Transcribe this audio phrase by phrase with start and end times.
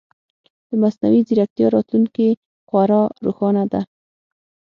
[0.69, 2.27] د مصنوعي ځیرکتیا راتلونکې
[2.67, 3.81] خورا روښانه ده.